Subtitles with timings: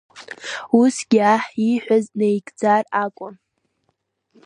[0.79, 3.35] Усгьы аҳ ииҳәаз наигӡар акәын.